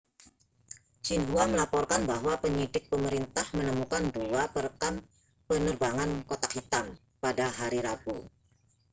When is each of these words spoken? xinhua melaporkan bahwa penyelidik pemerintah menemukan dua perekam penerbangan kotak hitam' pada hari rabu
xinhua 1.05 1.45
melaporkan 1.51 2.01
bahwa 2.11 2.33
penyelidik 2.43 2.83
pemerintah 2.91 3.45
menemukan 3.57 4.03
dua 4.15 4.43
perekam 4.53 4.95
penerbangan 5.49 6.11
kotak 6.29 6.51
hitam' 6.57 6.91
pada 7.23 7.45
hari 7.59 7.79
rabu 7.87 8.17